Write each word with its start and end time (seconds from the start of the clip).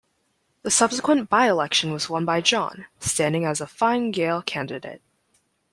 The 0.63 0.71
subsequent 0.71 1.29
by-election 1.29 1.93
was 1.93 2.09
won 2.09 2.25
by 2.25 2.41
John, 2.41 2.87
standing 2.99 3.45
as 3.45 3.61
a 3.61 3.67
Fine 3.67 4.09
Gael 4.09 4.41
candidate. 4.41 5.03